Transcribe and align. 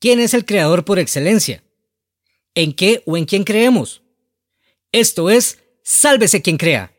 ¿Quién 0.00 0.20
es 0.20 0.32
el 0.32 0.44
creador 0.44 0.84
por 0.84 1.00
excelencia? 1.00 1.64
¿En 2.54 2.72
qué 2.72 3.02
o 3.04 3.16
en 3.16 3.24
quién 3.24 3.42
creemos? 3.42 4.02
Esto 4.92 5.28
es 5.28 5.58
Sálvese 5.82 6.40
quien 6.40 6.56
crea. 6.56 6.92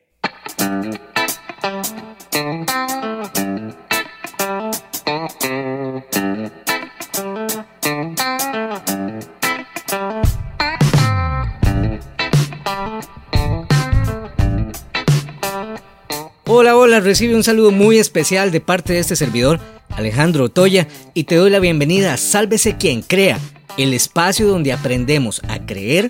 Recibe 17.02 17.36
un 17.36 17.44
saludo 17.44 17.72
muy 17.72 17.98
especial 17.98 18.52
de 18.52 18.60
parte 18.60 18.94
de 18.94 19.00
este 19.00 19.16
servidor, 19.16 19.60
Alejandro 19.90 20.46
Otoya, 20.46 20.88
y 21.14 21.24
te 21.24 21.36
doy 21.36 21.50
la 21.50 21.60
bienvenida 21.60 22.14
a 22.14 22.18
Sálvese 22.18 22.76
quien 22.78 23.02
crea, 23.02 23.40
el 23.78 23.94
espacio 23.94 24.48
donde 24.48 24.74
aprendemos 24.74 25.42
a 25.48 25.66
creer 25.66 26.10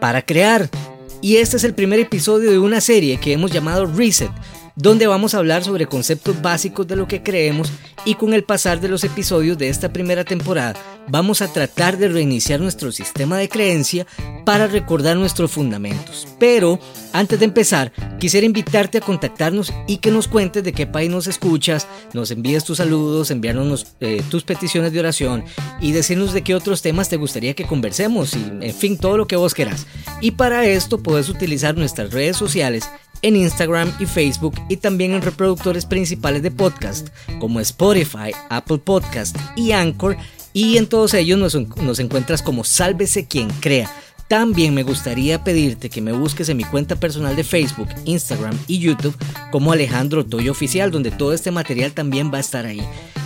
para 0.00 0.22
crear. 0.22 0.70
Y 1.20 1.36
este 1.36 1.58
es 1.58 1.64
el 1.64 1.74
primer 1.74 2.00
episodio 2.00 2.50
de 2.50 2.58
una 2.58 2.80
serie 2.80 3.18
que 3.18 3.32
hemos 3.32 3.50
llamado 3.50 3.86
Reset, 3.86 4.30
donde 4.76 5.06
vamos 5.06 5.34
a 5.34 5.38
hablar 5.38 5.64
sobre 5.64 5.86
conceptos 5.86 6.42
básicos 6.42 6.86
de 6.86 6.96
lo 6.96 7.06
que 7.06 7.22
creemos 7.22 7.70
y 8.04 8.16
con 8.16 8.34
el 8.34 8.44
pasar 8.44 8.80
de 8.80 8.88
los 8.88 9.04
episodios 9.04 9.56
de 9.56 9.68
esta 9.68 9.92
primera 9.92 10.24
temporada 10.24 10.74
vamos 11.08 11.42
a 11.42 11.52
tratar 11.52 11.96
de 11.96 12.08
reiniciar 12.08 12.60
nuestro 12.60 12.92
sistema 12.92 13.38
de 13.38 13.48
creencia 13.48 14.06
para 14.44 14.66
recordar 14.66 15.16
nuestros 15.16 15.50
fundamentos. 15.50 16.26
Pero 16.38 16.78
antes 17.12 17.38
de 17.38 17.44
empezar, 17.44 17.92
quisiera 18.18 18.46
invitarte 18.46 18.98
a 18.98 19.00
contactarnos 19.00 19.72
y 19.86 19.98
que 19.98 20.10
nos 20.10 20.28
cuentes 20.28 20.64
de 20.64 20.72
qué 20.72 20.86
país 20.86 21.10
nos 21.10 21.26
escuchas, 21.26 21.86
nos 22.12 22.30
envíes 22.30 22.64
tus 22.64 22.78
saludos, 22.78 23.30
enviarnos 23.30 23.86
eh, 24.00 24.22
tus 24.30 24.44
peticiones 24.44 24.92
de 24.92 25.00
oración 25.00 25.44
y 25.80 25.92
decirnos 25.92 26.32
de 26.32 26.42
qué 26.42 26.54
otros 26.54 26.82
temas 26.82 27.08
te 27.08 27.16
gustaría 27.16 27.54
que 27.54 27.66
conversemos 27.66 28.34
y 28.34 28.44
en 28.60 28.74
fin 28.74 28.98
todo 28.98 29.16
lo 29.16 29.26
que 29.26 29.36
vos 29.36 29.54
quieras. 29.54 29.86
Y 30.20 30.32
para 30.32 30.64
esto 30.66 31.02
puedes 31.02 31.28
utilizar 31.28 31.76
nuestras 31.76 32.12
redes 32.12 32.36
sociales 32.36 32.88
en 33.24 33.36
Instagram 33.36 33.90
y 33.98 34.04
Facebook 34.04 34.54
y 34.68 34.76
también 34.76 35.12
en 35.12 35.22
reproductores 35.22 35.86
principales 35.86 36.42
de 36.42 36.50
podcast 36.50 37.08
como 37.40 37.58
Spotify, 37.58 38.32
Apple 38.50 38.78
Podcast 38.78 39.34
y 39.56 39.72
Anchor 39.72 40.16
y 40.52 40.76
en 40.76 40.86
todos 40.86 41.14
ellos 41.14 41.38
nos, 41.38 41.98
encuentras 41.98 42.42
como 42.42 42.64
Sálvese 42.64 43.26
quien 43.26 43.48
crea. 43.48 43.90
También 44.28 44.74
me 44.74 44.82
gustaría 44.82 45.42
pedirte 45.42 45.90
que 45.90 46.00
me 46.00 46.12
busques 46.12 46.48
en 46.48 46.58
mi 46.58 46.64
cuenta 46.64 46.96
personal 46.96 47.34
de 47.34 47.44
Facebook, 47.44 47.88
Instagram 48.04 48.56
y 48.66 48.78
YouTube 48.78 49.16
como 49.50 49.72
Alejandro 49.72 50.24
Toyo 50.24 50.52
Oficial, 50.52 50.90
donde 50.90 51.10
todo 51.10 51.32
este 51.32 51.50
material 51.50 51.92
también 51.92 52.30
va 52.32 52.38
a 52.38 52.40
estar 52.40 52.66
ahí. 52.66 52.82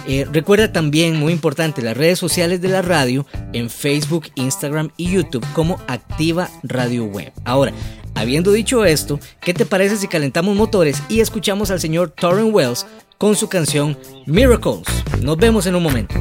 Eh, 0.07 0.27
recuerda 0.33 0.73
también, 0.73 1.17
muy 1.17 1.33
importante, 1.33 1.83
las 1.83 1.97
redes 1.97 2.19
sociales 2.19 2.61
de 2.61 2.69
la 2.69 2.83
radio 2.83 3.27
en 3.53 3.69
Facebook, 3.69 4.29
Instagram 4.37 4.91
y 4.97 5.11
YouTube 5.11 5.45
como 5.53 5.81
Activa 5.87 6.49
Radio 6.62 7.05
Web. 7.05 7.33
Ahora, 7.45 7.73
Habiendo 8.19 8.51
dicho 8.51 8.85
esto, 8.85 9.21
¿qué 9.41 9.55
te 9.55 9.65
parece 9.65 9.97
si 9.97 10.09
calentamos 10.09 10.57
motores 10.57 11.01
y 11.09 11.21
escuchamos 11.21 11.71
al 11.71 11.79
señor 11.79 12.11
Torren 12.11 12.53
Wells 12.53 12.85
con 13.17 13.37
su 13.37 13.49
canción 13.49 13.97
Miracles? 14.27 14.83
Nos 15.23 15.37
vemos 15.37 15.67
en 15.67 15.77
un 15.77 15.85
momento. 15.85 16.17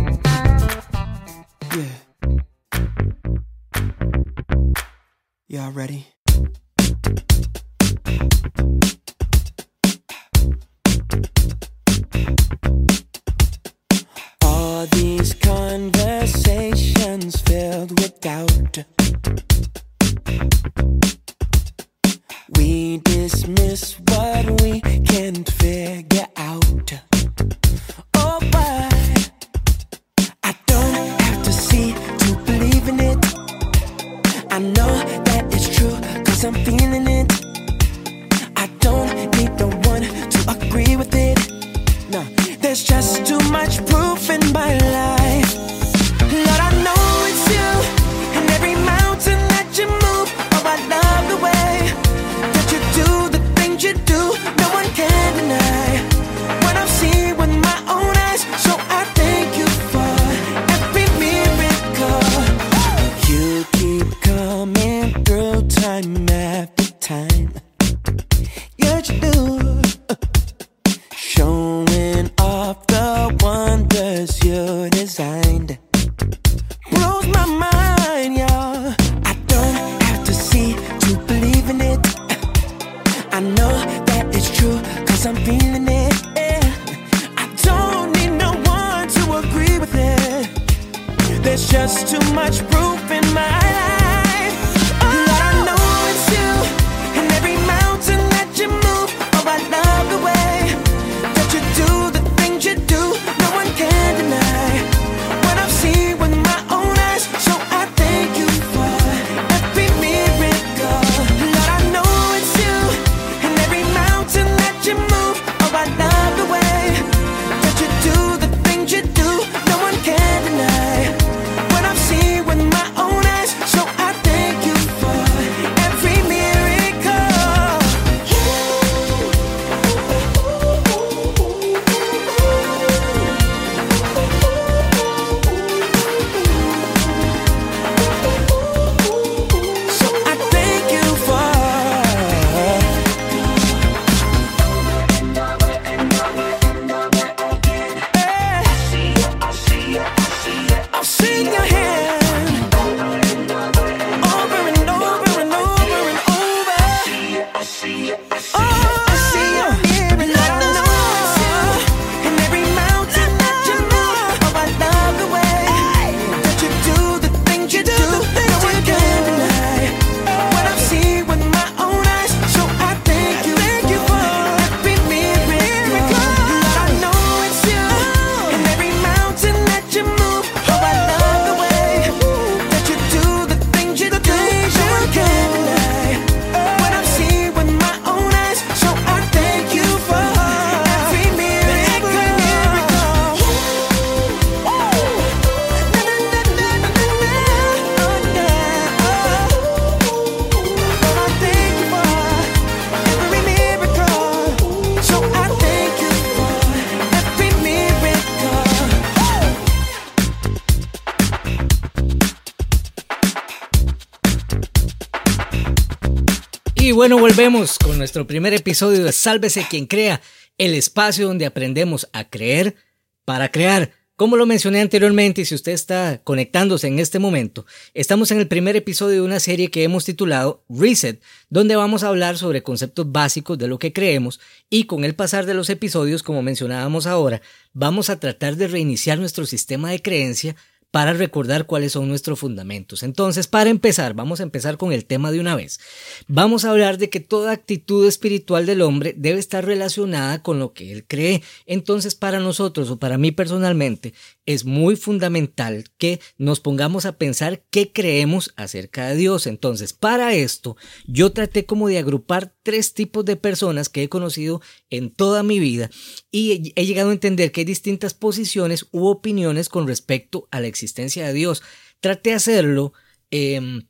Bueno, 217.07 217.21
volvemos 217.21 217.79
con 217.79 217.97
nuestro 217.97 218.27
primer 218.27 218.53
episodio 218.53 219.05
de 219.05 219.13
Sálvese 219.13 219.65
quien 219.69 219.85
crea, 219.85 220.19
el 220.57 220.73
espacio 220.73 221.25
donde 221.25 221.45
aprendemos 221.45 222.09
a 222.11 222.29
creer 222.29 222.75
para 223.23 223.49
crear. 223.49 223.93
Como 224.17 224.35
lo 224.35 224.45
mencioné 224.45 224.81
anteriormente, 224.81 225.39
y 225.39 225.45
si 225.45 225.55
usted 225.55 225.71
está 225.71 226.19
conectándose 226.25 226.87
en 226.87 226.99
este 226.99 227.17
momento, 227.17 227.65
estamos 227.93 228.31
en 228.31 228.39
el 228.39 228.49
primer 228.49 228.75
episodio 228.75 229.21
de 229.21 229.21
una 229.21 229.39
serie 229.39 229.71
que 229.71 229.83
hemos 229.83 230.03
titulado 230.03 230.65
Reset, 230.67 231.21
donde 231.49 231.77
vamos 231.77 232.03
a 232.03 232.09
hablar 232.09 232.37
sobre 232.37 232.61
conceptos 232.61 233.09
básicos 233.09 233.57
de 233.57 233.69
lo 233.69 233.79
que 233.79 233.93
creemos 233.93 234.41
y 234.69 234.83
con 234.83 235.05
el 235.05 235.15
pasar 235.15 235.45
de 235.45 235.53
los 235.53 235.69
episodios, 235.69 236.23
como 236.23 236.41
mencionábamos 236.41 237.07
ahora, 237.07 237.41
vamos 237.71 238.09
a 238.09 238.19
tratar 238.19 238.57
de 238.57 238.67
reiniciar 238.67 239.17
nuestro 239.17 239.45
sistema 239.45 239.91
de 239.91 240.01
creencia 240.01 240.57
para 240.91 241.13
recordar 241.13 241.65
cuáles 241.65 241.91
son 241.91 242.07
nuestros 242.07 242.39
fundamentos. 242.39 243.03
Entonces, 243.03 243.47
para 243.47 243.69
empezar, 243.69 244.13
vamos 244.13 244.39
a 244.39 244.43
empezar 244.43 244.77
con 244.77 244.93
el 244.93 245.05
tema 245.05 245.31
de 245.31 245.39
una 245.39 245.55
vez. 245.55 245.79
Vamos 246.27 246.65
a 246.65 246.71
hablar 246.71 246.97
de 246.97 247.09
que 247.09 247.19
toda 247.19 247.51
actitud 247.51 248.07
espiritual 248.07 248.65
del 248.65 248.81
hombre 248.81 249.13
debe 249.17 249.39
estar 249.39 249.65
relacionada 249.65 250.41
con 250.41 250.59
lo 250.59 250.73
que 250.73 250.91
él 250.91 251.05
cree. 251.05 251.43
Entonces, 251.65 252.15
para 252.15 252.39
nosotros 252.39 252.89
o 252.89 252.97
para 252.97 253.17
mí 253.17 253.31
personalmente, 253.31 254.13
es 254.47 254.65
muy 254.65 254.95
fundamental 254.95 255.85
que 255.97 256.19
nos 256.37 256.61
pongamos 256.61 257.05
a 257.05 257.17
pensar 257.17 257.65
qué 257.69 257.91
creemos 257.91 258.53
acerca 258.55 259.07
de 259.07 259.17
Dios. 259.17 259.45
Entonces, 259.45 259.93
para 259.93 260.33
esto, 260.33 260.77
yo 261.05 261.33
traté 261.33 261.65
como 261.65 261.89
de 261.89 261.99
agrupar 261.99 262.55
tres 262.63 262.93
tipos 262.93 263.25
de 263.25 263.35
personas 263.35 263.89
que 263.89 264.03
he 264.03 264.09
conocido 264.09 264.61
en 264.89 265.11
toda 265.11 265.43
mi 265.43 265.59
vida 265.59 265.91
y 266.31 266.73
he 266.75 266.85
llegado 266.85 267.09
a 267.09 267.13
entender 267.13 267.51
que 267.51 267.61
hay 267.61 267.65
distintas 267.65 268.13
posiciones 268.13 268.87
u 268.91 269.07
opiniones 269.07 269.67
con 269.69 269.85
respecto 269.85 270.47
a 270.49 270.61
la 270.61 270.67
existencia 270.67 271.27
de 271.27 271.33
Dios. 271.33 271.61
Traté 271.99 272.29
de 272.31 272.37
hacerlo 272.37 272.93
em, 273.29 273.87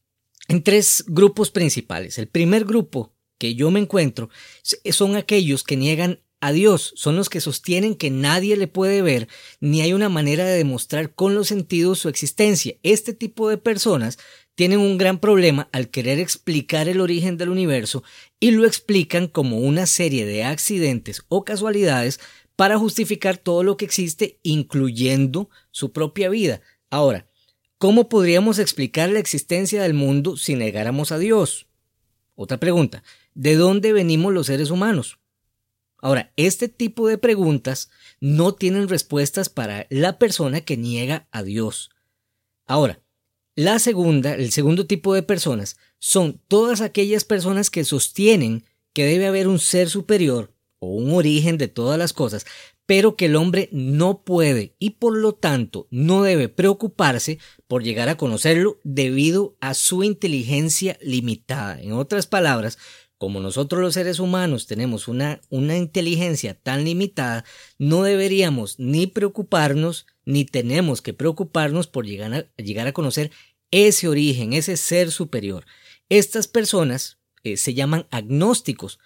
en 0.47 0.63
tres 0.63 1.05
grupos 1.07 1.51
principales. 1.51 2.17
El 2.17 2.27
primer 2.27 2.65
grupo 2.65 3.13
que 3.37 3.53
yo 3.53 3.69
me 3.69 3.79
encuentro 3.79 4.31
son 4.63 5.15
aquellos 5.15 5.63
que 5.63 5.77
niegan 5.77 6.23
a 6.39 6.51
Dios, 6.51 6.93
son 6.95 7.15
los 7.15 7.29
que 7.29 7.41
sostienen 7.41 7.95
que 7.95 8.11
nadie 8.11 8.57
le 8.57 8.67
puede 8.67 9.01
ver, 9.01 9.27
ni 9.59 9.81
hay 9.81 9.93
una 9.93 10.09
manera 10.09 10.45
de 10.45 10.57
demostrar 10.57 11.15
con 11.15 11.33
los 11.33 11.47
sentidos 11.47 11.99
su 11.99 12.09
existencia. 12.09 12.75
Este 12.83 13.13
tipo 13.13 13.49
de 13.49 13.57
personas 13.57 14.19
tienen 14.53 14.79
un 14.79 14.97
gran 14.97 15.19
problema 15.19 15.69
al 15.71 15.89
querer 15.89 16.19
explicar 16.19 16.87
el 16.87 17.01
origen 17.01 17.37
del 17.37 17.49
universo 17.49 18.03
y 18.39 18.51
lo 18.51 18.65
explican 18.65 19.27
como 19.27 19.59
una 19.59 19.85
serie 19.85 20.25
de 20.25 20.43
accidentes 20.43 21.23
o 21.27 21.43
casualidades 21.43 22.19
para 22.55 22.77
justificar 22.77 23.37
todo 23.37 23.63
lo 23.63 23.77
que 23.77 23.85
existe, 23.85 24.39
incluyendo 24.43 25.49
su 25.71 25.91
propia 25.91 26.29
vida. 26.29 26.61
Ahora, 26.89 27.27
¿cómo 27.77 28.09
podríamos 28.09 28.57
explicar 28.57 29.09
la 29.09 29.19
existencia 29.19 29.81
del 29.83 29.93
mundo 29.93 30.37
si 30.37 30.55
negáramos 30.55 31.11
a 31.11 31.19
Dios? 31.19 31.67
Otra 32.35 32.59
pregunta, 32.59 33.03
¿de 33.35 33.55
dónde 33.55 33.93
venimos 33.93 34.33
los 34.33 34.47
seres 34.47 34.71
humanos? 34.71 35.19
Ahora, 35.99 36.31
este 36.35 36.67
tipo 36.67 37.07
de 37.07 37.17
preguntas 37.17 37.89
no 38.19 38.53
tienen 38.53 38.87
respuestas 38.87 39.49
para 39.49 39.87
la 39.89 40.19
persona 40.19 40.61
que 40.61 40.77
niega 40.77 41.27
a 41.31 41.43
Dios. 41.43 41.89
Ahora, 42.65 43.01
la 43.55 43.79
segunda, 43.79 44.35
el 44.35 44.51
segundo 44.51 44.85
tipo 44.85 45.15
de 45.15 45.23
personas 45.23 45.77
son 45.97 46.39
todas 46.47 46.81
aquellas 46.81 47.23
personas 47.23 47.71
que 47.71 47.83
sostienen 47.83 48.65
que 48.93 49.05
debe 49.05 49.25
haber 49.27 49.47
un 49.47 49.57
ser 49.57 49.89
superior 49.89 50.53
o 50.79 50.89
un 50.89 51.11
origen 51.11 51.57
de 51.57 51.67
todas 51.67 51.97
las 51.97 52.13
cosas, 52.13 52.45
pero 52.85 53.15
que 53.15 53.25
el 53.25 53.35
hombre 53.35 53.67
no 53.71 54.23
puede 54.23 54.75
y 54.79 54.91
por 54.91 55.17
lo 55.17 55.33
tanto 55.33 55.87
no 55.89 56.23
debe 56.23 56.49
preocuparse 56.49 57.39
por 57.67 57.83
llegar 57.83 58.09
a 58.09 58.17
conocerlo 58.17 58.79
debido 58.83 59.57
a 59.59 59.73
su 59.73 60.03
inteligencia 60.03 60.97
limitada. 61.01 61.81
En 61.81 61.93
otras 61.93 62.27
palabras, 62.27 62.77
como 63.17 63.39
nosotros 63.39 63.81
los 63.81 63.95
seres 63.95 64.19
humanos 64.19 64.67
tenemos 64.67 65.07
una, 65.07 65.41
una 65.49 65.75
inteligencia 65.75 66.53
tan 66.53 66.83
limitada, 66.83 67.45
no 67.79 68.03
deberíamos 68.03 68.77
ni 68.79 69.07
preocuparnos, 69.07 70.05
ni 70.25 70.45
tenemos 70.45 71.01
que 71.01 71.13
preocuparnos 71.13 71.87
por 71.87 72.05
llegar 72.05 72.33
a, 72.33 72.61
llegar 72.61 72.87
a 72.87 72.93
conocer 72.93 73.31
ese 73.71 74.07
origen, 74.07 74.53
ese 74.53 74.77
ser 74.77 75.11
superior. 75.11 75.65
Estas 76.09 76.47
personas 76.47 77.17
eh, 77.43 77.57
se 77.57 77.73
llaman 77.73 78.07
agnósticos. 78.11 78.99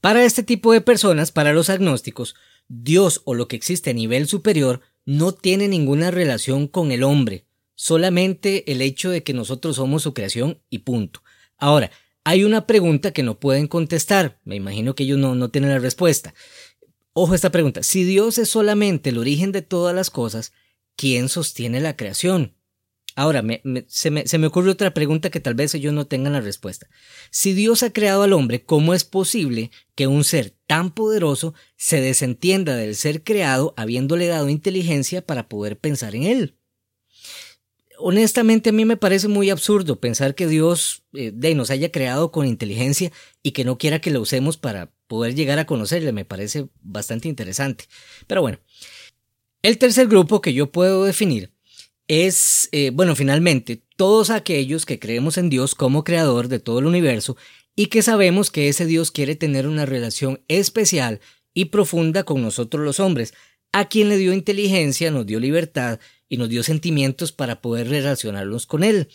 Para 0.00 0.24
este 0.24 0.42
tipo 0.42 0.72
de 0.72 0.82
personas, 0.82 1.32
para 1.32 1.54
los 1.54 1.70
agnósticos, 1.70 2.34
Dios 2.68 3.22
o 3.24 3.34
lo 3.34 3.48
que 3.48 3.56
existe 3.56 3.90
a 3.90 3.94
nivel 3.94 4.28
superior 4.28 4.80
no 5.06 5.32
tiene 5.32 5.68
ninguna 5.68 6.10
relación 6.10 6.66
con 6.68 6.92
el 6.92 7.02
hombre, 7.02 7.46
solamente 7.74 8.70
el 8.70 8.82
hecho 8.82 9.10
de 9.10 9.22
que 9.22 9.32
nosotros 9.32 9.76
somos 9.76 10.02
su 10.02 10.12
creación 10.14 10.60
y 10.70 10.78
punto. 10.78 11.22
Ahora, 11.56 11.90
hay 12.24 12.44
una 12.44 12.66
pregunta 12.66 13.12
que 13.12 13.22
no 13.22 13.38
pueden 13.38 13.68
contestar. 13.68 14.40
Me 14.44 14.56
imagino 14.56 14.94
que 14.94 15.04
ellos 15.04 15.18
no, 15.18 15.34
no 15.34 15.50
tienen 15.50 15.70
la 15.70 15.78
respuesta. 15.78 16.34
Ojo 17.12 17.34
esta 17.34 17.52
pregunta. 17.52 17.82
Si 17.82 18.04
Dios 18.04 18.38
es 18.38 18.48
solamente 18.48 19.10
el 19.10 19.18
origen 19.18 19.52
de 19.52 19.62
todas 19.62 19.94
las 19.94 20.10
cosas, 20.10 20.52
¿quién 20.96 21.28
sostiene 21.28 21.80
la 21.80 21.96
creación? 21.96 22.56
Ahora, 23.16 23.44
se, 23.86 24.10
me, 24.10 24.26
se, 24.26 24.38
me, 24.38 24.46
ocurre 24.48 24.70
otra 24.70 24.92
pregunta 24.92 25.30
que 25.30 25.38
tal 25.38 25.54
vez 25.54 25.72
ellos 25.74 25.92
no 25.92 26.08
tengan 26.08 26.32
la 26.32 26.40
respuesta. 26.40 26.88
Si 27.30 27.52
Dios 27.52 27.84
ha 27.84 27.92
creado 27.92 28.24
al 28.24 28.32
hombre, 28.32 28.64
¿cómo 28.64 28.92
es 28.92 29.04
posible 29.04 29.70
que 29.94 30.08
un 30.08 30.24
ser 30.24 30.56
tan 30.66 30.92
poderoso 30.92 31.54
se 31.76 32.00
desentienda 32.00 32.74
del 32.74 32.96
ser 32.96 33.22
creado 33.22 33.72
habiéndole 33.76 34.26
dado 34.26 34.48
inteligencia 34.48 35.24
para 35.24 35.48
poder 35.48 35.78
pensar 35.78 36.16
en 36.16 36.24
él? 36.24 36.58
Honestamente 37.98 38.70
a 38.70 38.72
mí 38.72 38.84
me 38.84 38.96
parece 38.96 39.28
muy 39.28 39.50
absurdo 39.50 40.00
pensar 40.00 40.34
que 40.34 40.46
Dios 40.46 41.04
eh, 41.12 41.32
nos 41.54 41.70
haya 41.70 41.90
creado 41.90 42.32
con 42.32 42.46
inteligencia 42.46 43.12
y 43.42 43.52
que 43.52 43.64
no 43.64 43.78
quiera 43.78 44.00
que 44.00 44.10
lo 44.10 44.20
usemos 44.20 44.56
para 44.56 44.92
poder 45.06 45.34
llegar 45.34 45.58
a 45.58 45.66
conocerle. 45.66 46.12
Me 46.12 46.24
parece 46.24 46.68
bastante 46.82 47.28
interesante. 47.28 47.84
Pero 48.26 48.42
bueno, 48.42 48.58
el 49.62 49.78
tercer 49.78 50.08
grupo 50.08 50.40
que 50.40 50.52
yo 50.52 50.70
puedo 50.70 51.04
definir 51.04 51.52
es, 52.08 52.68
eh, 52.72 52.90
bueno, 52.90 53.16
finalmente, 53.16 53.82
todos 53.96 54.30
aquellos 54.30 54.84
que 54.84 54.98
creemos 54.98 55.38
en 55.38 55.48
Dios 55.48 55.74
como 55.74 56.04
creador 56.04 56.48
de 56.48 56.58
todo 56.58 56.80
el 56.80 56.86
universo 56.86 57.36
y 57.76 57.86
que 57.86 58.02
sabemos 58.02 58.50
que 58.50 58.68
ese 58.68 58.86
Dios 58.86 59.10
quiere 59.10 59.36
tener 59.36 59.66
una 59.66 59.86
relación 59.86 60.42
especial 60.48 61.20
y 61.54 61.66
profunda 61.66 62.24
con 62.24 62.42
nosotros 62.42 62.84
los 62.84 63.00
hombres, 63.00 63.32
a 63.74 63.86
quien 63.86 64.08
le 64.08 64.16
dio 64.16 64.32
inteligencia, 64.32 65.10
nos 65.10 65.26
dio 65.26 65.40
libertad 65.40 65.98
y 66.28 66.36
nos 66.36 66.48
dio 66.48 66.62
sentimientos 66.62 67.32
para 67.32 67.60
poder 67.60 67.88
relacionarnos 67.88 68.66
con 68.66 68.84
Él. 68.84 69.08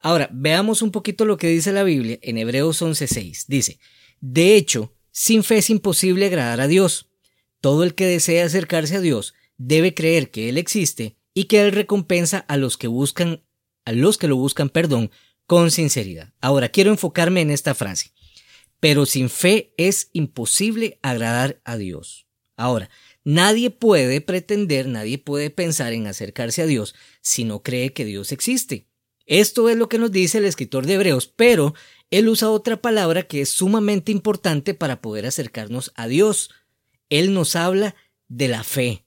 Ahora, 0.00 0.28
veamos 0.32 0.82
un 0.82 0.90
poquito 0.90 1.24
lo 1.24 1.36
que 1.36 1.46
dice 1.46 1.70
la 1.70 1.84
Biblia 1.84 2.18
en 2.20 2.36
Hebreos 2.36 2.82
11:6. 2.82 3.44
Dice, 3.46 3.78
de 4.20 4.56
hecho, 4.56 4.92
sin 5.12 5.44
fe 5.44 5.58
es 5.58 5.70
imposible 5.70 6.26
agradar 6.26 6.60
a 6.60 6.66
Dios. 6.66 7.10
Todo 7.60 7.84
el 7.84 7.94
que 7.94 8.06
desea 8.06 8.44
acercarse 8.44 8.96
a 8.96 9.00
Dios 9.00 9.34
debe 9.56 9.94
creer 9.94 10.32
que 10.32 10.48
Él 10.48 10.58
existe 10.58 11.16
y 11.32 11.44
que 11.44 11.60
Él 11.60 11.70
recompensa 11.70 12.38
a 12.38 12.56
los 12.56 12.76
que 12.76 12.88
buscan, 12.88 13.44
a 13.84 13.92
los 13.92 14.18
que 14.18 14.26
lo 14.26 14.34
buscan, 14.34 14.68
perdón, 14.68 15.12
con 15.46 15.70
sinceridad. 15.70 16.34
Ahora, 16.40 16.70
quiero 16.70 16.90
enfocarme 16.90 17.40
en 17.40 17.52
esta 17.52 17.72
frase. 17.72 18.10
Pero 18.80 19.06
sin 19.06 19.30
fe 19.30 19.74
es 19.76 20.10
imposible 20.12 20.98
agradar 21.02 21.60
a 21.64 21.76
Dios. 21.76 22.26
Ahora, 22.56 22.90
Nadie 23.24 23.70
puede 23.70 24.20
pretender, 24.20 24.88
nadie 24.88 25.18
puede 25.18 25.50
pensar 25.50 25.92
en 25.92 26.06
acercarse 26.06 26.62
a 26.62 26.66
Dios 26.66 26.94
si 27.20 27.44
no 27.44 27.62
cree 27.62 27.92
que 27.92 28.04
Dios 28.04 28.32
existe. 28.32 28.88
Esto 29.26 29.68
es 29.68 29.76
lo 29.76 29.88
que 29.88 29.98
nos 29.98 30.10
dice 30.10 30.38
el 30.38 30.44
escritor 30.44 30.86
de 30.86 30.94
Hebreos, 30.94 31.32
pero 31.34 31.74
él 32.10 32.28
usa 32.28 32.50
otra 32.50 32.82
palabra 32.82 33.22
que 33.22 33.40
es 33.40 33.48
sumamente 33.48 34.10
importante 34.12 34.74
para 34.74 35.00
poder 35.00 35.26
acercarnos 35.26 35.92
a 35.94 36.08
Dios. 36.08 36.50
Él 37.08 37.32
nos 37.32 37.54
habla 37.56 37.94
de 38.28 38.48
la 38.48 38.64
fe. 38.64 39.06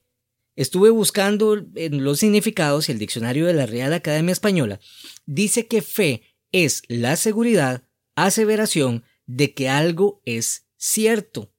Estuve 0.56 0.88
buscando 0.88 1.62
en 1.74 2.02
los 2.02 2.18
significados 2.18 2.88
y 2.88 2.92
el 2.92 2.98
diccionario 2.98 3.46
de 3.46 3.52
la 3.52 3.66
Real 3.66 3.92
Academia 3.92 4.32
Española 4.32 4.80
dice 5.26 5.66
que 5.66 5.82
fe 5.82 6.22
es 6.50 6.82
la 6.88 7.16
seguridad, 7.16 7.82
aseveración 8.14 9.04
de 9.26 9.52
que 9.52 9.68
algo 9.68 10.22
es 10.24 10.66
cierto. 10.78 11.52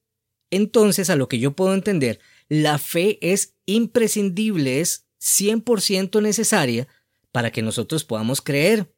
Entonces, 0.50 1.10
a 1.10 1.16
lo 1.16 1.28
que 1.28 1.38
yo 1.38 1.54
puedo 1.54 1.74
entender, 1.74 2.18
la 2.48 2.78
fe 2.78 3.18
es 3.20 3.56
imprescindible, 3.66 4.80
es 4.80 5.06
100% 5.20 6.22
necesaria 6.22 6.88
para 7.32 7.50
que 7.50 7.62
nosotros 7.62 8.04
podamos 8.04 8.40
creer. 8.40 8.92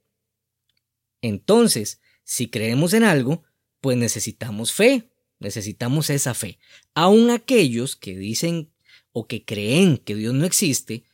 Entonces, 1.20 2.00
si 2.24 2.48
creemos 2.48 2.94
en 2.94 3.04
algo, 3.04 3.42
pues 3.80 3.96
necesitamos 3.96 4.72
fe, 4.72 5.10
necesitamos 5.38 6.10
esa 6.10 6.34
fe. 6.34 6.58
Aun 6.94 7.30
aquellos 7.30 7.96
que 7.96 8.16
dicen 8.16 8.72
o 9.12 9.26
que 9.26 9.44
creen 9.44 9.98
que 9.98 10.14
Dios 10.14 10.34
no 10.34 10.44
existe, 10.44 11.04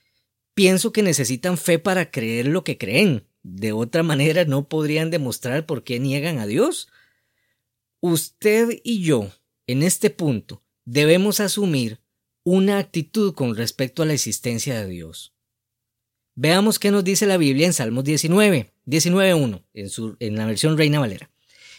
pienso 0.54 0.92
que 0.92 1.02
necesitan 1.02 1.56
fe 1.56 1.78
para 1.78 2.10
creer 2.10 2.48
lo 2.48 2.64
que 2.64 2.76
creen. 2.76 3.26
De 3.42 3.72
otra 3.72 4.02
manera 4.02 4.44
no 4.44 4.68
podrían 4.68 5.10
demostrar 5.10 5.64
por 5.66 5.84
qué 5.84 5.98
niegan 5.98 6.38
a 6.38 6.46
Dios. 6.46 6.88
Usted 8.00 8.80
y 8.84 9.02
yo, 9.02 9.32
en 9.66 9.82
este 9.82 10.10
punto, 10.10 10.62
debemos 10.84 11.40
asumir 11.40 12.00
una 12.48 12.78
actitud 12.78 13.34
con 13.34 13.56
respecto 13.56 14.04
a 14.04 14.06
la 14.06 14.12
existencia 14.12 14.78
de 14.78 14.86
Dios. 14.86 15.34
Veamos 16.36 16.78
qué 16.78 16.92
nos 16.92 17.02
dice 17.02 17.26
la 17.26 17.38
Biblia 17.38 17.66
en 17.66 17.72
Salmos 17.72 18.04
19, 18.04 18.72
19.1, 18.86 19.64
en, 19.74 20.16
en 20.20 20.36
la 20.36 20.46
versión 20.46 20.78
Reina 20.78 21.00
Valera. 21.00 21.28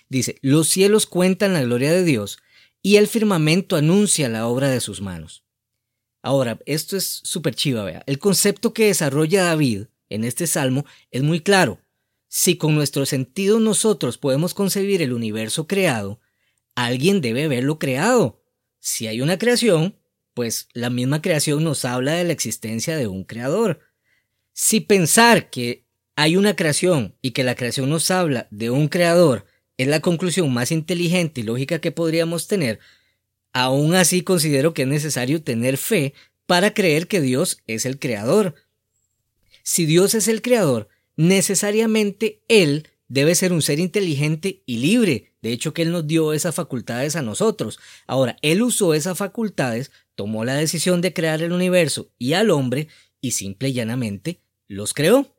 Dice, 0.09 0.37
los 0.41 0.67
cielos 0.67 1.05
cuentan 1.05 1.53
la 1.53 1.61
gloria 1.61 1.93
de 1.93 2.03
Dios 2.03 2.39
y 2.81 2.97
el 2.97 3.07
firmamento 3.07 3.77
anuncia 3.77 4.27
la 4.27 4.45
obra 4.45 4.67
de 4.67 4.81
sus 4.81 4.99
manos. 4.99 5.45
Ahora, 6.21 6.59
esto 6.65 6.97
es 6.97 7.05
súper 7.23 7.55
chiva, 7.55 7.85
vea. 7.85 8.03
El 8.05 8.19
concepto 8.19 8.73
que 8.73 8.87
desarrolla 8.87 9.45
David 9.45 9.85
en 10.09 10.25
este 10.25 10.47
salmo 10.47 10.85
es 11.11 11.23
muy 11.23 11.39
claro. 11.39 11.79
Si 12.27 12.57
con 12.57 12.75
nuestro 12.75 13.05
sentido 13.05 13.61
nosotros 13.61 14.17
podemos 14.17 14.53
concebir 14.53 15.01
el 15.01 15.13
universo 15.13 15.65
creado, 15.65 16.19
alguien 16.75 17.21
debe 17.21 17.45
haberlo 17.45 17.79
creado. 17.79 18.43
Si 18.79 19.07
hay 19.07 19.21
una 19.21 19.37
creación, 19.37 19.95
pues 20.37 20.69
la 20.73 20.91
misma 20.91 21.19
creación 21.19 21.63
nos 21.63 21.83
habla 21.83 22.13
de 22.13 22.23
la 22.23 22.31
existencia 22.31 22.95
de 22.95 23.07
un 23.07 23.23
creador. 23.23 23.79
Si 24.53 24.81
pensar 24.81 25.49
que 25.49 25.87
hay 26.15 26.37
una 26.37 26.55
creación 26.55 27.15
y 27.23 27.31
que 27.31 27.43
la 27.43 27.55
creación 27.55 27.89
nos 27.89 28.11
habla 28.11 28.47
de 28.51 28.69
un 28.69 28.87
creador 28.87 29.47
es 29.77 29.87
la 29.87 29.99
conclusión 29.99 30.53
más 30.53 30.71
inteligente 30.71 31.41
y 31.41 31.43
lógica 31.43 31.79
que 31.79 31.91
podríamos 31.91 32.47
tener, 32.47 32.77
aún 33.51 33.95
así 33.95 34.21
considero 34.21 34.75
que 34.75 34.83
es 34.83 34.87
necesario 34.87 35.41
tener 35.41 35.75
fe 35.75 36.13
para 36.45 36.71
creer 36.71 37.07
que 37.07 37.19
Dios 37.19 37.63
es 37.65 37.87
el 37.87 37.97
creador. 37.97 38.53
Si 39.63 39.87
Dios 39.87 40.13
es 40.13 40.27
el 40.27 40.43
creador, 40.43 40.87
necesariamente 41.15 42.43
Él 42.47 42.89
debe 43.07 43.35
ser 43.35 43.53
un 43.53 43.61
ser 43.61 43.79
inteligente 43.79 44.63
y 44.65 44.77
libre. 44.77 45.33
De 45.41 45.51
hecho, 45.51 45.73
que 45.73 45.83
Él 45.83 45.91
nos 45.91 46.07
dio 46.07 46.33
esas 46.33 46.55
facultades 46.55 47.15
a 47.15 47.21
nosotros. 47.21 47.79
Ahora, 48.05 48.37
Él 48.41 48.61
usó 48.61 48.93
esas 48.93 49.17
facultades, 49.17 49.91
tomó 50.15 50.45
la 50.45 50.55
decisión 50.55 51.01
de 51.01 51.13
crear 51.13 51.41
el 51.41 51.51
universo 51.51 52.09
y 52.17 52.33
al 52.33 52.49
hombre, 52.49 52.87
y 53.21 53.31
simple 53.31 53.69
y 53.69 53.73
llanamente 53.73 54.41
los 54.67 54.93
creó. 54.93 55.35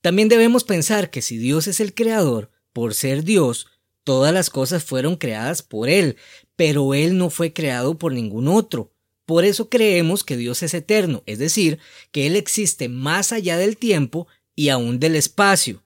También 0.00 0.28
debemos 0.28 0.64
pensar 0.64 1.10
que 1.10 1.22
si 1.22 1.38
Dios 1.38 1.66
es 1.66 1.80
el 1.80 1.94
creador, 1.94 2.50
por 2.72 2.94
ser 2.94 3.24
Dios, 3.24 3.66
todas 4.04 4.32
las 4.32 4.50
cosas 4.50 4.84
fueron 4.84 5.16
creadas 5.16 5.62
por 5.62 5.88
Él, 5.88 6.16
pero 6.56 6.94
Él 6.94 7.18
no 7.18 7.30
fue 7.30 7.52
creado 7.52 7.98
por 7.98 8.12
ningún 8.12 8.48
otro. 8.48 8.94
Por 9.26 9.44
eso 9.44 9.68
creemos 9.68 10.24
que 10.24 10.36
Dios 10.36 10.62
es 10.62 10.72
eterno, 10.74 11.22
es 11.26 11.38
decir, 11.38 11.78
que 12.12 12.26
Él 12.26 12.36
existe 12.36 12.88
más 12.88 13.32
allá 13.32 13.58
del 13.58 13.76
tiempo 13.76 14.26
y 14.54 14.70
aún 14.70 15.00
del 15.00 15.16
espacio. 15.16 15.82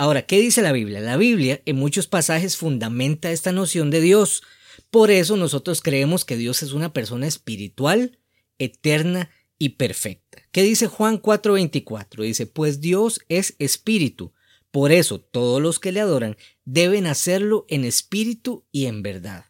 Ahora, 0.00 0.22
¿qué 0.22 0.40
dice 0.40 0.62
la 0.62 0.72
Biblia? 0.72 0.98
La 1.02 1.18
Biblia 1.18 1.60
en 1.66 1.76
muchos 1.76 2.06
pasajes 2.06 2.56
fundamenta 2.56 3.32
esta 3.32 3.52
noción 3.52 3.90
de 3.90 4.00
Dios. 4.00 4.42
Por 4.90 5.10
eso 5.10 5.36
nosotros 5.36 5.82
creemos 5.82 6.24
que 6.24 6.38
Dios 6.38 6.62
es 6.62 6.72
una 6.72 6.94
persona 6.94 7.26
espiritual, 7.26 8.18
eterna 8.58 9.28
y 9.58 9.70
perfecta. 9.76 10.42
¿Qué 10.52 10.62
dice 10.62 10.86
Juan 10.86 11.20
4:24? 11.20 12.22
Dice, 12.22 12.46
pues 12.46 12.80
Dios 12.80 13.20
es 13.28 13.56
espíritu. 13.58 14.32
Por 14.70 14.90
eso 14.90 15.20
todos 15.20 15.60
los 15.60 15.78
que 15.78 15.92
le 15.92 16.00
adoran 16.00 16.38
deben 16.64 17.04
hacerlo 17.04 17.66
en 17.68 17.84
espíritu 17.84 18.64
y 18.72 18.86
en 18.86 19.02
verdad. 19.02 19.44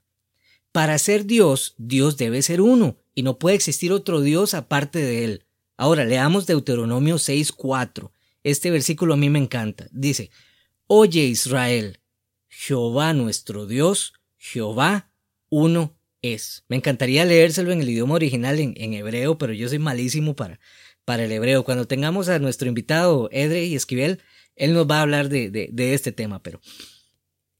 Para 0.73 0.99
ser 0.99 1.27
Dios, 1.27 1.77
Dios 1.79 2.17
debe 2.17 2.43
ser 2.43 2.61
uno, 2.61 2.97
y 3.15 3.23
no 3.23 3.39
puede 3.39 3.55
existir 3.55 3.93
otro 3.93 4.21
Dios 4.21 4.55
aparte 4.55 4.99
de 4.99 5.23
él. 5.23 5.47
Ahora 5.77 6.05
leamos 6.05 6.49
Deuteronomio 6.49 7.19
6:4. 7.19 8.11
Este 8.43 8.71
versículo 8.71 9.15
a 9.15 9.17
mí 9.17 9.31
me 9.31 9.39
encanta. 9.39 9.89
Dice, 9.93 10.31
Oye 10.87 11.25
Israel, 11.25 12.01
Jehová 12.49 13.13
nuestro 13.15 13.67
Dios, 13.67 14.15
Jehová 14.37 15.13
uno 15.49 15.97
es. 16.23 16.65
Me 16.69 16.77
encantaría 16.77 17.25
leérselo 17.25 17.73
en 17.73 17.81
el 17.81 17.89
idioma 17.89 18.15
original 18.15 18.59
en, 18.59 18.95
hebreo, 18.95 19.39
pero 19.39 19.53
yo 19.53 19.69
soy 19.69 19.79
malísimo 19.79 20.35
para, 20.35 20.61
para 21.05 21.25
el 21.25 21.33
hebreo. 21.33 21.65
Cuando 21.65 21.87
tengamos 21.87 22.29
a 22.29 22.39
nuestro 22.39 22.69
invitado 22.69 23.29
Edre 23.33 23.65
y 23.65 23.75
Esquivel, 23.75 24.21
él 24.57 24.75
nos 24.75 24.87
va 24.87 24.99
a 24.99 25.03
hablar 25.03 25.29
de, 25.29 25.51
de, 25.51 25.95
este 25.95 26.13
tema, 26.13 26.43
pero 26.43 26.61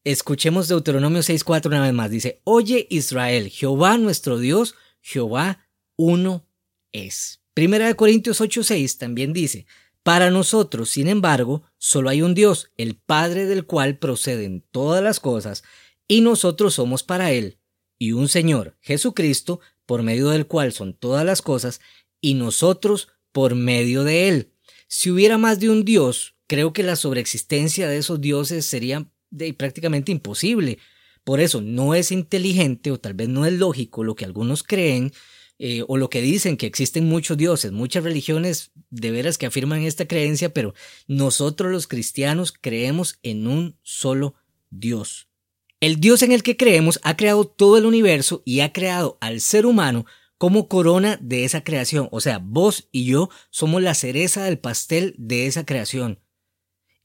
escuchemos 0.05 0.69
Deuteronomio 0.69 1.21
6.4 1.21 1.67
una 1.67 1.83
vez 1.83 1.93
más. 1.93 2.11
Dice, 2.11 2.41
Oye 2.45 2.87
Israel, 2.91 3.49
Jehová 3.49 3.97
nuestro 3.97 4.39
Dios, 4.39 4.75
Jehová 5.01 5.67
uno 5.97 6.47
es. 6.93 7.43
Primera 7.55 7.87
de 7.87 7.97
Corintios 7.97 8.41
8.6 8.41 8.99
también 8.99 9.33
dice, 9.33 9.67
para 10.03 10.31
nosotros, 10.31 10.91
sin 10.91 11.09
embargo, 11.09 11.63
solo 11.79 12.09
hay 12.09 12.23
un 12.23 12.35
Dios, 12.35 12.71
el 12.77 12.97
Padre 12.97 13.47
del 13.47 13.67
cual 13.67 13.99
proceden 13.99 14.65
todas 14.71 15.03
las 15.03 15.21
cosas, 15.21 15.63
y 16.09 16.23
nosotros 16.23 16.75
somos 16.75 17.03
para 17.03 17.33
Él, 17.33 17.59
y 17.99 18.13
un 18.13 18.29
Señor, 18.29 18.77
Jesucristo, 18.81 19.61
por 19.85 20.03
medio 20.03 20.31
del 20.31 20.47
cual 20.47 20.73
son 20.73 20.95
todas 20.95 21.25
las 21.25 21.43
cosas, 21.43 21.81
y 22.21 22.35
nosotros 22.35 23.09
por 23.33 23.55
medio 23.55 24.05
de 24.05 24.29
Él. 24.29 24.53
Si 24.89 25.11
hubiera 25.11 25.39
más 25.39 25.61
de 25.61 25.71
un 25.71 25.85
Dios, 25.85 26.35
creo 26.47 26.73
que 26.73 26.83
la 26.83 26.97
sobreexistencia 26.97 27.89
de 27.89 27.99
esos 27.99 28.21
dioses 28.21 28.67
sería 28.67 29.09
prácticamente 29.57 30.11
imposible. 30.11 30.79
Por 31.23 31.41
eso 31.41 31.61
no 31.61 31.95
es 31.95 32.11
inteligente 32.11 32.91
o 32.91 32.99
tal 32.99 33.15
vez 33.15 33.29
no 33.29 33.47
es 33.47 33.53
lógico 33.53 34.03
lo 34.03 34.17
que 34.17 34.25
algunos 34.25 34.63
creen 34.63 35.13
eh, 35.63 35.85
o 35.89 35.99
lo 35.99 36.09
que 36.09 36.23
dicen 36.23 36.57
que 36.57 36.65
existen 36.65 37.07
muchos 37.07 37.37
dioses, 37.37 37.71
muchas 37.71 38.03
religiones 38.03 38.71
de 38.89 39.11
veras 39.11 39.37
que 39.37 39.45
afirman 39.45 39.83
esta 39.83 40.09
creencia, 40.09 40.55
pero 40.55 40.73
nosotros 41.07 41.71
los 41.71 41.87
cristianos 41.87 42.55
creemos 42.59 43.19
en 43.23 43.47
un 43.47 43.77
solo 43.83 44.37
Dios. 44.71 45.29
El 45.79 46.01
Dios 46.01 46.23
en 46.23 46.33
el 46.33 46.43
que 46.43 46.57
creemos 46.57 46.99
ha 47.03 47.15
creado 47.15 47.45
todo 47.45 47.77
el 47.77 47.85
universo 47.85 48.43
y 48.47 48.61
ha 48.61 48.73
creado 48.73 49.19
al 49.21 49.43
ser 49.43 49.67
humano 49.67 50.07
como 50.39 50.67
corona 50.67 51.19
de 51.21 51.45
esa 51.45 51.63
creación. 51.63 52.09
O 52.11 52.23
sea, 52.23 52.39
vos 52.39 52.89
y 52.91 53.05
yo 53.05 53.29
somos 53.51 53.83
la 53.83 53.93
cereza 53.93 54.43
del 54.45 54.59
pastel 54.59 55.15
de 55.19 55.47
esa 55.47 55.67
creación. 55.67 56.21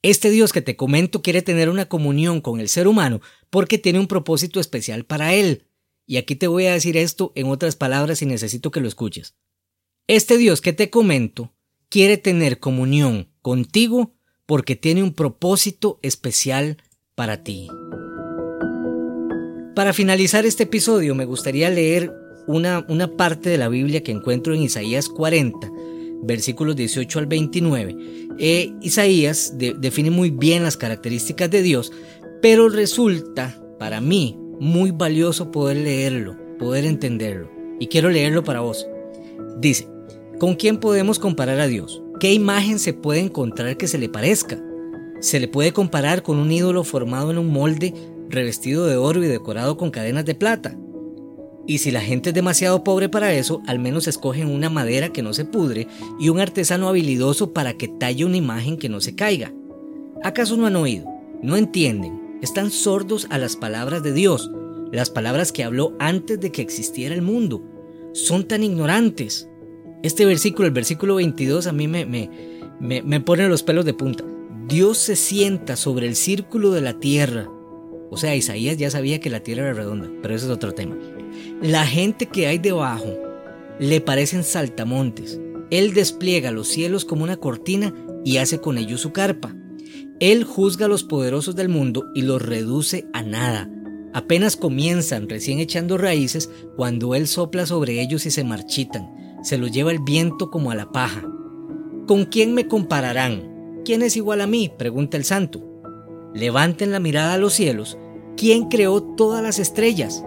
Este 0.00 0.30
Dios 0.30 0.54
que 0.54 0.62
te 0.62 0.76
comento 0.76 1.20
quiere 1.20 1.42
tener 1.42 1.68
una 1.68 1.90
comunión 1.90 2.40
con 2.40 2.58
el 2.58 2.70
ser 2.70 2.88
humano 2.88 3.20
porque 3.50 3.76
tiene 3.76 3.98
un 3.98 4.06
propósito 4.06 4.60
especial 4.60 5.04
para 5.04 5.34
él. 5.34 5.66
Y 6.06 6.18
aquí 6.18 6.36
te 6.36 6.46
voy 6.46 6.66
a 6.66 6.72
decir 6.72 6.96
esto 6.96 7.32
en 7.34 7.48
otras 7.48 7.74
palabras 7.74 8.22
y 8.22 8.26
necesito 8.26 8.70
que 8.70 8.80
lo 8.80 8.86
escuches. 8.86 9.34
Este 10.06 10.38
Dios 10.38 10.60
que 10.60 10.72
te 10.72 10.88
comento 10.88 11.52
quiere 11.88 12.16
tener 12.16 12.60
comunión 12.60 13.28
contigo 13.42 14.14
porque 14.46 14.76
tiene 14.76 15.02
un 15.02 15.12
propósito 15.12 15.98
especial 16.02 16.76
para 17.16 17.42
ti. 17.42 17.68
Para 19.74 19.92
finalizar 19.92 20.46
este 20.46 20.62
episodio 20.62 21.14
me 21.16 21.24
gustaría 21.24 21.68
leer 21.70 22.12
una, 22.46 22.86
una 22.88 23.16
parte 23.16 23.50
de 23.50 23.58
la 23.58 23.68
Biblia 23.68 24.04
que 24.04 24.12
encuentro 24.12 24.54
en 24.54 24.62
Isaías 24.62 25.08
40, 25.08 25.70
versículos 26.22 26.76
18 26.76 27.18
al 27.18 27.26
29. 27.26 27.96
Eh, 28.38 28.72
Isaías 28.80 29.54
define 29.58 30.10
muy 30.10 30.30
bien 30.30 30.62
las 30.62 30.76
características 30.76 31.50
de 31.50 31.62
Dios, 31.62 31.92
pero 32.40 32.68
resulta 32.68 33.60
para 33.78 34.00
mí 34.00 34.38
muy 34.60 34.90
valioso 34.90 35.50
poder 35.50 35.78
leerlo, 35.78 36.36
poder 36.58 36.84
entenderlo. 36.84 37.50
Y 37.78 37.86
quiero 37.88 38.10
leerlo 38.10 38.44
para 38.44 38.60
vos. 38.60 38.86
Dice, 39.58 39.88
¿con 40.38 40.54
quién 40.54 40.78
podemos 40.78 41.18
comparar 41.18 41.60
a 41.60 41.66
Dios? 41.66 42.02
¿Qué 42.20 42.32
imagen 42.32 42.78
se 42.78 42.94
puede 42.94 43.20
encontrar 43.20 43.76
que 43.76 43.88
se 43.88 43.98
le 43.98 44.08
parezca? 44.08 44.58
Se 45.20 45.40
le 45.40 45.48
puede 45.48 45.72
comparar 45.72 46.22
con 46.22 46.38
un 46.38 46.50
ídolo 46.50 46.84
formado 46.84 47.30
en 47.30 47.38
un 47.38 47.48
molde 47.48 47.92
revestido 48.28 48.86
de 48.86 48.96
oro 48.96 49.22
y 49.22 49.26
decorado 49.26 49.76
con 49.76 49.90
cadenas 49.90 50.24
de 50.24 50.34
plata. 50.34 50.76
Y 51.66 51.78
si 51.78 51.90
la 51.90 52.00
gente 52.00 52.30
es 52.30 52.34
demasiado 52.34 52.84
pobre 52.84 53.08
para 53.08 53.34
eso, 53.34 53.60
al 53.66 53.78
menos 53.78 54.06
escogen 54.06 54.50
una 54.50 54.70
madera 54.70 55.08
que 55.08 55.22
no 55.22 55.34
se 55.34 55.44
pudre 55.44 55.88
y 56.18 56.28
un 56.28 56.38
artesano 56.38 56.88
habilidoso 56.88 57.52
para 57.52 57.74
que 57.74 57.88
talle 57.88 58.24
una 58.24 58.36
imagen 58.36 58.76
que 58.76 58.88
no 58.88 59.00
se 59.00 59.16
caiga. 59.16 59.52
¿Acaso 60.22 60.56
no 60.56 60.66
han 60.66 60.76
oído? 60.76 61.06
¿No 61.42 61.56
entienden? 61.56 62.25
Están 62.42 62.70
sordos 62.70 63.26
a 63.30 63.38
las 63.38 63.56
palabras 63.56 64.02
de 64.02 64.12
Dios, 64.12 64.50
las 64.92 65.10
palabras 65.10 65.52
que 65.52 65.64
habló 65.64 65.94
antes 65.98 66.40
de 66.40 66.52
que 66.52 66.62
existiera 66.62 67.14
el 67.14 67.22
mundo. 67.22 67.62
Son 68.12 68.46
tan 68.46 68.62
ignorantes. 68.62 69.48
Este 70.02 70.24
versículo, 70.24 70.66
el 70.66 70.74
versículo 70.74 71.16
22, 71.16 71.66
a 71.66 71.72
mí 71.72 71.88
me, 71.88 72.06
me, 72.06 72.30
me, 72.80 73.02
me 73.02 73.20
pone 73.20 73.48
los 73.48 73.62
pelos 73.62 73.84
de 73.84 73.94
punta. 73.94 74.24
Dios 74.68 74.98
se 74.98 75.16
sienta 75.16 75.76
sobre 75.76 76.06
el 76.06 76.16
círculo 76.16 76.72
de 76.72 76.80
la 76.80 76.98
tierra 76.98 77.48
o 78.10 78.16
sea, 78.16 78.36
Isaías 78.36 78.76
ya 78.76 78.90
sabía 78.90 79.20
que 79.20 79.30
la 79.30 79.40
tierra 79.40 79.64
era 79.64 79.74
redonda, 79.74 80.08
pero 80.22 80.34
eso 80.34 80.46
es 80.46 80.52
otro 80.52 80.72
tema. 80.72 80.96
La 81.60 81.84
gente 81.86 82.26
que 82.26 82.46
hay 82.46 82.58
debajo 82.58 83.14
le 83.78 84.00
parecen 84.00 84.44
saltamontes. 84.44 85.40
Él 85.70 85.94
despliega 85.94 86.52
los 86.52 86.68
cielos 86.68 87.04
como 87.04 87.24
una 87.24 87.36
cortina 87.36 87.92
y 88.24 88.36
hace 88.36 88.60
con 88.60 88.78
ellos 88.78 89.00
su 89.00 89.12
carpa. 89.12 89.54
Él 90.18 90.44
juzga 90.44 90.86
a 90.86 90.88
los 90.88 91.04
poderosos 91.04 91.56
del 91.56 91.68
mundo 91.68 92.06
y 92.14 92.22
los 92.22 92.40
reduce 92.40 93.06
a 93.12 93.22
nada. 93.22 93.70
Apenas 94.14 94.56
comienzan 94.56 95.28
recién 95.28 95.58
echando 95.58 95.98
raíces 95.98 96.48
cuando 96.74 97.14
Él 97.14 97.26
sopla 97.26 97.66
sobre 97.66 98.00
ellos 98.00 98.24
y 98.24 98.30
se 98.30 98.42
marchitan. 98.42 99.14
Se 99.42 99.58
los 99.58 99.72
lleva 99.72 99.92
el 99.92 99.98
viento 99.98 100.50
como 100.50 100.70
a 100.70 100.74
la 100.74 100.90
paja. 100.90 101.22
¿Con 102.06 102.24
quién 102.24 102.54
me 102.54 102.66
compararán? 102.66 103.82
¿Quién 103.84 104.00
es 104.00 104.16
igual 104.16 104.40
a 104.40 104.46
mí? 104.46 104.72
pregunta 104.78 105.18
el 105.18 105.24
santo. 105.24 105.62
Levanten 106.32 106.92
la 106.92 107.00
mirada 107.00 107.34
a 107.34 107.38
los 107.38 107.52
cielos. 107.52 107.98
¿Quién 108.38 108.68
creó 108.68 109.02
todas 109.02 109.42
las 109.42 109.58
estrellas? 109.58 110.24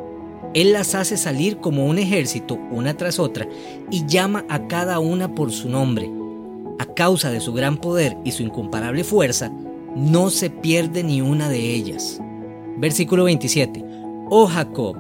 Él 0.54 0.72
las 0.72 0.94
hace 0.94 1.18
salir 1.18 1.58
como 1.58 1.88
un 1.88 1.98
ejército 1.98 2.60
una 2.72 2.96
tras 2.96 3.18
otra 3.18 3.50
y 3.90 4.06
llama 4.06 4.46
a 4.50 4.68
cada 4.68 5.00
una 5.00 5.34
por 5.34 5.52
su 5.52 5.68
nombre. 5.68 6.12
A 6.78 6.86
causa 6.94 7.32
de 7.32 7.40
su 7.40 7.54
gran 7.54 7.78
poder 7.78 8.18
y 8.24 8.32
su 8.32 8.44
incomparable 8.44 9.04
fuerza, 9.04 9.52
no 9.96 10.30
se 10.30 10.50
pierde 10.50 11.04
ni 11.04 11.22
una 11.22 11.50
de 11.50 11.74
ellas. 11.74 12.20
Versículo 12.78 13.26
27. 13.26 13.84
Oh 14.30 14.48
Jacob, 14.48 14.96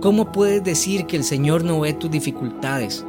¿cómo 0.00 0.30
puedes 0.32 0.62
decir 0.62 1.06
que 1.06 1.16
el 1.16 1.24
Señor 1.24 1.64
no 1.64 1.80
ve 1.80 1.92
tus 1.92 2.10
dificultades? 2.10 3.04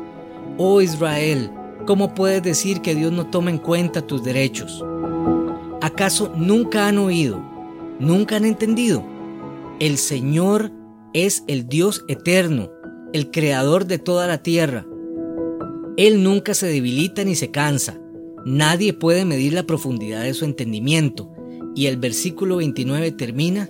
Oh 0.57 0.81
Israel, 0.81 1.51
¿cómo 1.85 2.13
puedes 2.15 2.41
decir 2.43 2.81
que 2.81 2.95
Dios 2.95 3.11
no 3.11 3.27
toma 3.27 3.49
en 3.49 3.57
cuenta 3.57 4.01
tus 4.01 4.23
derechos? 4.23 4.83
¿Acaso 5.81 6.33
nunca 6.35 6.87
han 6.87 6.97
oído? 6.97 7.41
¿Nunca 7.99 8.37
han 8.37 8.45
entendido? 8.45 9.03
El 9.79 9.97
Señor 9.97 10.71
es 11.13 11.43
el 11.47 11.67
Dios 11.67 12.03
eterno, 12.07 12.69
el 13.13 13.31
creador 13.31 13.85
de 13.85 13.97
toda 13.97 14.27
la 14.27 14.39
tierra. 14.39 14.85
Él 15.97 16.23
nunca 16.23 16.53
se 16.53 16.67
debilita 16.67 17.23
ni 17.23 17.35
se 17.35 17.51
cansa. 17.51 17.99
Nadie 18.45 18.93
puede 18.93 19.25
medir 19.25 19.53
la 19.53 19.63
profundidad 19.63 20.23
de 20.23 20.33
su 20.33 20.45
entendimiento. 20.45 21.31
Y 21.75 21.87
el 21.87 21.97
versículo 21.97 22.57
29 22.57 23.11
termina 23.11 23.69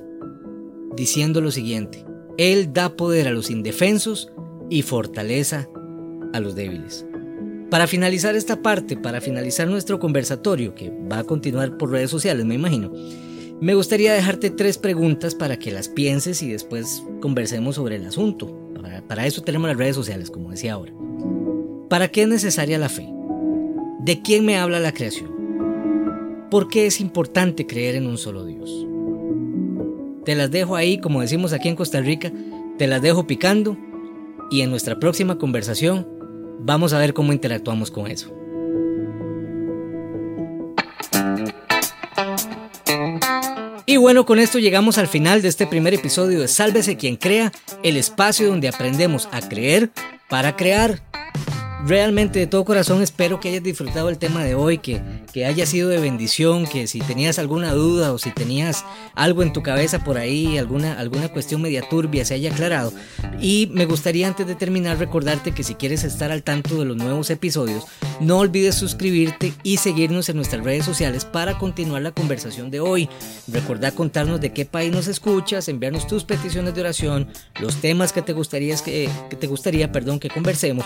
diciendo 0.96 1.42
lo 1.42 1.52
siguiente. 1.52 2.06
Él 2.38 2.74
da 2.74 2.96
poder 2.96 3.28
a 3.28 3.32
los 3.32 3.50
indefensos 3.50 4.32
y 4.70 4.82
fortaleza 4.82 5.70
a 6.34 6.40
los 6.40 6.56
débiles. 6.56 7.06
Para 7.70 7.88
finalizar 7.88 8.36
esta 8.36 8.62
parte, 8.62 8.98
para 8.98 9.22
finalizar 9.22 9.68
nuestro 9.68 10.00
conversatorio, 10.00 10.74
que 10.74 10.92
va 11.12 11.20
a 11.20 11.24
continuar 11.24 11.78
por 11.78 11.92
redes 11.92 12.10
sociales, 12.10 12.46
me 12.46 12.56
imagino, 12.56 12.92
me 13.62 13.76
gustaría 13.76 14.14
dejarte 14.14 14.50
tres 14.50 14.78
preguntas 14.78 15.36
para 15.36 15.60
que 15.60 15.72
las 15.72 15.90
pienses 15.90 16.42
y 16.42 16.50
después 16.50 17.04
conversemos 17.20 17.76
sobre 17.76 17.98
el 17.98 18.06
asunto. 18.06 18.56
Para, 19.08 19.28
eso 19.28 19.42
tenemos 19.42 19.68
las 19.68 19.78
redes 19.78 19.96
sociales, 19.96 20.32
como 20.32 20.52
decía 20.52 20.74
ahora. 20.74 20.94
¿Para 21.90 22.08
qué 22.08 22.24
es 22.24 22.28
necesaria 22.28 22.78
la 22.78 22.90
fe? 22.90 23.08
¿De 24.00 24.22
quién 24.22 24.46
me 24.46 24.58
habla 24.58 24.79
la 24.79 24.94
creación? 24.94 26.48
¿Por 26.50 26.70
qué 26.70 26.86
es 26.86 27.01
importante 27.01 27.68
creer 27.68 27.96
en 27.96 28.08
un 28.08 28.18
solo 28.18 28.46
Dios? 28.46 28.88
Te 30.24 30.36
las 30.36 30.50
dejo 30.50 30.77
ahí, 30.77 31.00
como 31.00 31.20
decimos 31.20 31.51
aquí 31.51 31.68
en 31.68 31.75
Costa 31.75 32.00
Rica, 32.00 32.32
te 32.77 32.88
las 32.88 33.01
dejo 33.01 33.27
picando 33.27 33.77
y 34.50 34.62
en 34.62 34.70
nuestra 34.70 35.00
próxima 35.00 35.38
conversación 35.38 36.08
vamos 36.60 36.94
a 36.94 37.00
ver 37.00 37.13
cómo 37.13 37.34
interactuamos 37.34 37.91
con 37.91 38.08
eso. 38.08 38.34
Y 43.86 43.98
bueno, 43.98 44.25
con 44.25 44.39
esto 44.39 44.60
llegamos 44.60 44.98
al 44.98 45.08
final 45.08 45.41
de 45.41 45.50
este 45.50 45.68
primer 45.68 45.94
episodio 45.94 46.39
de 46.39 46.48
Sálvese 46.48 46.96
quien 46.96 47.18
crea, 47.18 47.51
el 47.84 47.98
espacio 47.98 48.48
donde 48.48 48.70
aprendemos 48.70 49.27
a 49.34 49.41
creer 49.41 49.91
para 50.29 50.56
crear 50.56 51.09
realmente 51.86 52.40
de 52.40 52.48
todo 52.48 52.66
corazón 52.66 53.02
espero 53.02 53.40
que 53.40 53.50
hayas 53.50 53.64
disfrutado 53.64 54.10
el 54.10 54.18
tema 54.18 54.44
de 54.44 54.56
hoy, 54.56 54.78
que, 54.80 55.02
que 55.34 55.46
haya 55.46 55.66
sido 55.66 55.90
de 55.90 56.00
bendición, 56.00 56.66
que 56.66 56.88
si 56.88 57.00
tenías 57.00 57.40
alguna 57.40 57.74
duda 57.74 58.12
o 58.12 58.18
si 58.18 58.32
tenías 58.32 58.86
algo 59.16 59.44
en 59.44 59.54
tu 59.54 59.64
cabeza 59.64 60.04
por 60.04 60.18
ahí, 60.18 60.58
alguna, 60.58 61.00
alguna 61.00 61.30
cuestión 61.30 61.62
media 61.62 61.88
turbia 61.88 62.26
se 62.26 62.34
haya 62.34 62.52
aclarado. 62.52 62.94
Y 63.40 63.70
me 63.74 63.86
gustaría 63.86 64.28
antes 64.28 64.48
de 64.48 64.56
terminar 64.56 64.98
recordarte 64.98 65.52
que 65.52 65.64
si 65.64 65.76
quieres 65.76 66.04
estar 66.04 66.32
al 66.32 66.44
tanto 66.44 66.78
de 66.80 66.86
los 66.86 66.98
nuevos 66.98 67.30
episodios, 67.30 67.86
no 68.20 68.40
olvides 68.40 68.76
suscribirte 68.76 69.54
y 69.64 69.78
seguirnos 69.78 70.30
en 70.30 70.36
nuestras 70.36 70.64
redes 70.64 70.86
sociales 70.86 71.26
para 71.26 71.58
continuar 71.58 72.02
la 72.02 72.12
conversación 72.12 72.72
de 72.72 72.80
hoy. 72.80 73.10
Recordá 73.48 73.92
contarnos 73.92 74.42
de 74.42 74.52
qué 74.52 74.65
país 74.65 74.92
nos 74.92 75.08
escuchas, 75.08 75.70
enviarnos 75.70 76.08
tus 76.08 76.24
peticiones 76.24 76.76
de 76.76 76.82
oración, 76.82 77.28
los 77.60 77.78
temas 77.78 78.12
que 78.12 78.22
te 78.22 78.34
gustaría, 78.34 78.76
que, 78.78 79.10
que 79.30 79.36
te 79.36 79.48
gustaría 79.48 79.92
perdón, 79.92 80.20
que 80.20 80.30
conversemos 80.30 80.86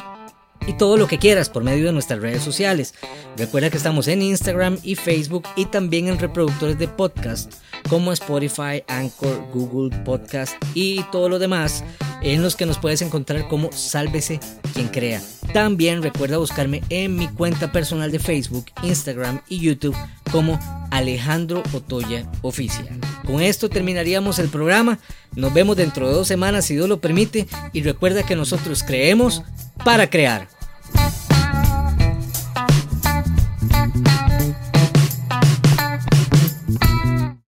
y 0.67 0.73
todo 0.73 0.97
lo 0.97 1.07
que 1.07 1.19
quieras 1.19 1.49
por 1.49 1.63
medio 1.63 1.85
de 1.85 1.93
nuestras 1.93 2.19
redes 2.19 2.43
sociales. 2.43 2.93
Recuerda 3.37 3.69
que 3.69 3.77
estamos 3.77 4.07
en 4.07 4.21
Instagram 4.21 4.77
y 4.83 4.95
Facebook 4.95 5.43
y 5.55 5.65
también 5.65 6.07
en 6.07 6.19
reproductores 6.19 6.77
de 6.77 6.87
podcast 6.87 7.53
como 7.89 8.11
Spotify, 8.13 8.83
Anchor, 8.87 9.45
Google 9.53 9.95
Podcast 10.03 10.55
y 10.73 11.03
todo 11.11 11.29
lo 11.29 11.39
demás 11.39 11.83
en 12.23 12.41
los 12.41 12.55
que 12.55 12.65
nos 12.65 12.79
puedes 12.79 13.01
encontrar 13.01 13.47
como 13.47 13.71
Sálvese 13.71 14.39
quien 14.73 14.87
crea. 14.87 15.21
También 15.53 16.01
recuerda 16.01 16.37
buscarme 16.37 16.81
en 16.89 17.15
mi 17.15 17.27
cuenta 17.27 17.71
personal 17.71 18.11
de 18.11 18.19
Facebook, 18.19 18.65
Instagram 18.81 19.41
y 19.47 19.59
YouTube 19.59 19.95
como 20.31 20.59
Alejandro 20.89 21.61
Otoya 21.73 22.29
Oficial. 22.41 22.99
Con 23.25 23.41
esto 23.41 23.69
terminaríamos 23.69 24.39
el 24.39 24.49
programa. 24.49 24.99
Nos 25.35 25.53
vemos 25.53 25.77
dentro 25.77 26.07
de 26.07 26.13
dos 26.13 26.27
semanas 26.27 26.65
si 26.65 26.75
Dios 26.75 26.89
lo 26.89 26.99
permite 26.99 27.47
y 27.73 27.83
recuerda 27.83 28.23
que 28.23 28.35
nosotros 28.35 28.83
creemos 28.83 29.43
para 29.83 30.09
crear. 30.09 30.47